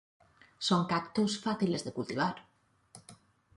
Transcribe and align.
Son 0.67 0.81
cactus 0.91 1.33
fáciles 1.45 1.83
de 1.83 1.95
cultivar. 1.97 2.35